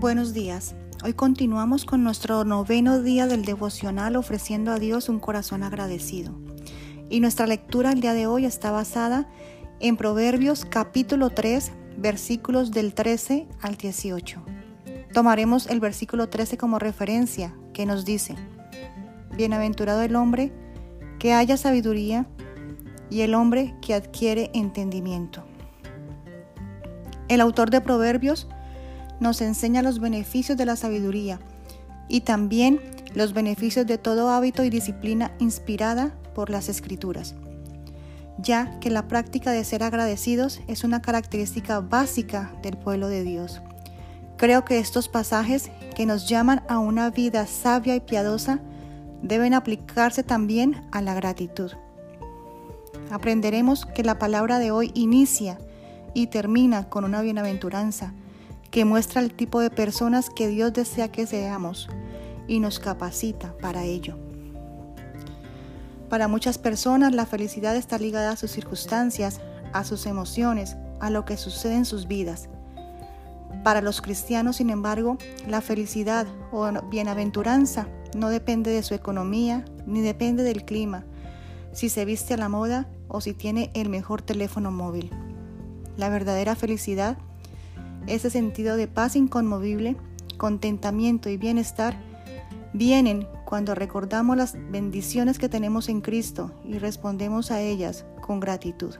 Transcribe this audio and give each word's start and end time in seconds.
Buenos 0.00 0.32
días. 0.32 0.76
Hoy 1.02 1.12
continuamos 1.12 1.84
con 1.84 2.04
nuestro 2.04 2.44
noveno 2.44 3.02
día 3.02 3.26
del 3.26 3.44
devocional 3.44 4.14
ofreciendo 4.14 4.70
a 4.70 4.78
Dios 4.78 5.08
un 5.08 5.18
corazón 5.18 5.64
agradecido. 5.64 6.38
Y 7.10 7.18
nuestra 7.18 7.48
lectura 7.48 7.90
el 7.90 8.00
día 8.00 8.12
de 8.12 8.28
hoy 8.28 8.44
está 8.44 8.70
basada 8.70 9.28
en 9.80 9.96
Proverbios 9.96 10.64
capítulo 10.64 11.30
3 11.30 11.72
versículos 11.96 12.70
del 12.70 12.94
13 12.94 13.48
al 13.60 13.74
18. 13.74 14.40
Tomaremos 15.12 15.66
el 15.66 15.80
versículo 15.80 16.28
13 16.28 16.58
como 16.58 16.78
referencia 16.78 17.52
que 17.72 17.84
nos 17.84 18.04
dice, 18.04 18.36
Bienaventurado 19.36 20.02
el 20.02 20.14
hombre 20.14 20.52
que 21.18 21.32
haya 21.32 21.56
sabiduría 21.56 22.24
y 23.10 23.22
el 23.22 23.34
hombre 23.34 23.74
que 23.82 23.94
adquiere 23.94 24.52
entendimiento. 24.54 25.42
El 27.26 27.40
autor 27.40 27.70
de 27.70 27.80
Proverbios 27.80 28.46
nos 29.20 29.40
enseña 29.40 29.82
los 29.82 30.00
beneficios 30.00 30.56
de 30.56 30.66
la 30.66 30.76
sabiduría 30.76 31.40
y 32.08 32.22
también 32.22 32.80
los 33.14 33.32
beneficios 33.32 33.86
de 33.86 33.98
todo 33.98 34.30
hábito 34.30 34.64
y 34.64 34.70
disciplina 34.70 35.32
inspirada 35.38 36.14
por 36.34 36.50
las 36.50 36.68
escrituras, 36.68 37.34
ya 38.38 38.78
que 38.80 38.90
la 38.90 39.08
práctica 39.08 39.50
de 39.50 39.64
ser 39.64 39.82
agradecidos 39.82 40.60
es 40.68 40.84
una 40.84 41.02
característica 41.02 41.80
básica 41.80 42.52
del 42.62 42.76
pueblo 42.76 43.08
de 43.08 43.24
Dios. 43.24 43.60
Creo 44.36 44.64
que 44.64 44.78
estos 44.78 45.08
pasajes 45.08 45.70
que 45.96 46.06
nos 46.06 46.28
llaman 46.28 46.62
a 46.68 46.78
una 46.78 47.10
vida 47.10 47.46
sabia 47.46 47.96
y 47.96 48.00
piadosa 48.00 48.60
deben 49.22 49.52
aplicarse 49.52 50.22
también 50.22 50.86
a 50.92 51.02
la 51.02 51.14
gratitud. 51.14 51.72
Aprenderemos 53.10 53.84
que 53.84 54.04
la 54.04 54.18
palabra 54.18 54.58
de 54.58 54.70
hoy 54.70 54.92
inicia 54.94 55.58
y 56.14 56.28
termina 56.28 56.88
con 56.88 57.04
una 57.04 57.20
bienaventuranza 57.20 58.12
que 58.70 58.84
muestra 58.84 59.20
el 59.20 59.32
tipo 59.32 59.60
de 59.60 59.70
personas 59.70 60.30
que 60.30 60.48
Dios 60.48 60.72
desea 60.72 61.10
que 61.10 61.26
seamos 61.26 61.88
y 62.46 62.60
nos 62.60 62.78
capacita 62.78 63.54
para 63.60 63.84
ello. 63.84 64.16
Para 66.08 66.28
muchas 66.28 66.58
personas 66.58 67.14
la 67.14 67.26
felicidad 67.26 67.76
está 67.76 67.98
ligada 67.98 68.30
a 68.30 68.36
sus 68.36 68.50
circunstancias, 68.50 69.40
a 69.72 69.84
sus 69.84 70.06
emociones, 70.06 70.76
a 71.00 71.10
lo 71.10 71.24
que 71.24 71.36
sucede 71.36 71.74
en 71.74 71.84
sus 71.84 72.08
vidas. 72.08 72.48
Para 73.62 73.80
los 73.80 74.00
cristianos, 74.00 74.56
sin 74.56 74.70
embargo, 74.70 75.18
la 75.46 75.60
felicidad 75.60 76.26
o 76.52 76.70
bienaventuranza 76.88 77.88
no 78.16 78.30
depende 78.30 78.70
de 78.70 78.82
su 78.82 78.94
economía 78.94 79.64
ni 79.86 80.00
depende 80.00 80.42
del 80.42 80.64
clima, 80.64 81.04
si 81.72 81.88
se 81.88 82.04
viste 82.04 82.34
a 82.34 82.38
la 82.38 82.48
moda 82.48 82.88
o 83.08 83.20
si 83.20 83.34
tiene 83.34 83.70
el 83.74 83.88
mejor 83.88 84.22
teléfono 84.22 84.70
móvil. 84.70 85.10
La 85.96 86.08
verdadera 86.08 86.56
felicidad 86.56 87.18
ese 88.08 88.30
sentido 88.30 88.76
de 88.76 88.88
paz 88.88 89.16
inconmovible, 89.16 89.96
contentamiento 90.36 91.28
y 91.28 91.36
bienestar 91.36 91.96
vienen 92.72 93.26
cuando 93.44 93.74
recordamos 93.74 94.36
las 94.36 94.56
bendiciones 94.70 95.38
que 95.38 95.48
tenemos 95.48 95.88
en 95.88 96.00
Cristo 96.00 96.52
y 96.64 96.78
respondemos 96.78 97.50
a 97.50 97.60
ellas 97.60 98.04
con 98.20 98.40
gratitud. 98.40 98.94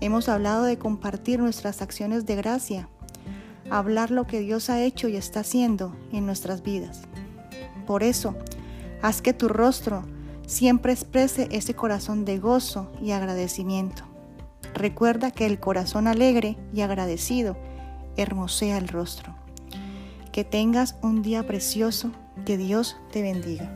Hemos 0.00 0.28
hablado 0.28 0.64
de 0.64 0.78
compartir 0.78 1.40
nuestras 1.40 1.80
acciones 1.80 2.26
de 2.26 2.36
gracia, 2.36 2.88
hablar 3.70 4.10
lo 4.10 4.26
que 4.26 4.40
Dios 4.40 4.68
ha 4.68 4.82
hecho 4.82 5.08
y 5.08 5.16
está 5.16 5.40
haciendo 5.40 5.96
en 6.12 6.26
nuestras 6.26 6.62
vidas. 6.62 7.02
Por 7.86 8.02
eso, 8.02 8.34
haz 9.02 9.22
que 9.22 9.32
tu 9.32 9.48
rostro 9.48 10.04
siempre 10.46 10.92
exprese 10.92 11.48
ese 11.50 11.74
corazón 11.74 12.24
de 12.24 12.38
gozo 12.38 12.92
y 13.00 13.12
agradecimiento. 13.12 14.04
Recuerda 14.74 15.30
que 15.30 15.46
el 15.46 15.60
corazón 15.60 16.06
alegre 16.06 16.58
y 16.74 16.82
agradecido 16.82 17.56
hermosea 18.16 18.78
el 18.78 18.88
rostro. 18.88 19.34
Que 20.32 20.44
tengas 20.44 20.96
un 21.02 21.22
día 21.22 21.46
precioso, 21.46 22.10
que 22.44 22.56
Dios 22.56 22.96
te 23.12 23.22
bendiga. 23.22 23.72